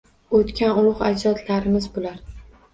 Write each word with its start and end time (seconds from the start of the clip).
O‘tgan 0.37 0.79
ulug‘ 0.85 1.05
ajdodlarimiz 1.11 1.89
bular. 1.99 2.21